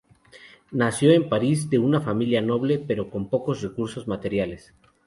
[0.71, 4.73] Nació en París, de una familia noble, pero con pocos recursos materiales.